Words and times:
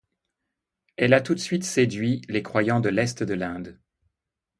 Elle 0.95 1.13
a 1.13 1.21
tout 1.21 1.35
de 1.35 1.39
suite 1.39 1.63
séduit 1.63 2.23
les 2.27 2.41
croyants 2.41 2.79
de 2.79 2.89
l'Est 2.89 3.21
de 3.21 3.35
l'Inde. 3.35 3.79